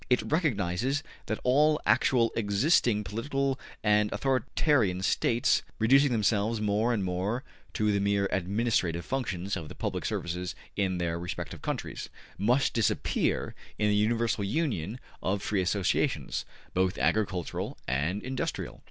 [0.09, 7.43] It recognizes that all actually existing political and authoritarian States, reducing themselves more and more
[7.73, 12.09] to the mere administrative functions of the public services in their respective countries,
[12.39, 18.79] must disappear in the universal union of free associations, both agricultural and industrial.